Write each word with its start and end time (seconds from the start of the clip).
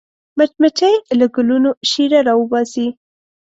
مچمچۍ 0.37 0.95
له 1.19 1.25
ګلونو 1.35 1.71
شیره 1.89 2.19
راوباسي 2.27 2.87